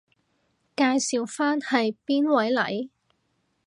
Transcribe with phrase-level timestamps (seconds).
[0.75, 2.89] 介紹返係邊位嚟？